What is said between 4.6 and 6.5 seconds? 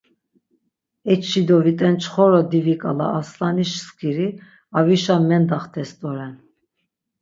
avişa mendxtes doren.